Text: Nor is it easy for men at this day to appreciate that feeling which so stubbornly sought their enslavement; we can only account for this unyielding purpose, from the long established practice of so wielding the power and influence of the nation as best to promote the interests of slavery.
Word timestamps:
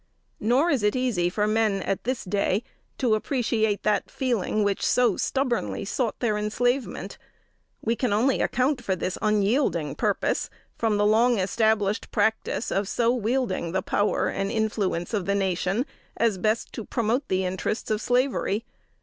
Nor 0.39 0.71
is 0.71 0.81
it 0.81 0.95
easy 0.95 1.29
for 1.29 1.45
men 1.45 1.79
at 1.83 2.05
this 2.05 2.23
day 2.23 2.63
to 2.97 3.13
appreciate 3.13 3.83
that 3.83 4.09
feeling 4.09 4.63
which 4.63 4.83
so 4.83 5.15
stubbornly 5.15 5.85
sought 5.85 6.19
their 6.21 6.39
enslavement; 6.39 7.19
we 7.83 7.95
can 7.95 8.11
only 8.11 8.41
account 8.41 8.83
for 8.83 8.95
this 8.95 9.19
unyielding 9.21 9.93
purpose, 9.93 10.49
from 10.75 10.97
the 10.97 11.05
long 11.05 11.37
established 11.37 12.09
practice 12.09 12.71
of 12.71 12.87
so 12.87 13.13
wielding 13.13 13.73
the 13.73 13.83
power 13.83 14.27
and 14.27 14.49
influence 14.49 15.13
of 15.13 15.27
the 15.27 15.35
nation 15.35 15.85
as 16.17 16.39
best 16.39 16.73
to 16.73 16.83
promote 16.83 17.27
the 17.27 17.45
interests 17.45 17.91
of 17.91 18.01
slavery. 18.01 18.65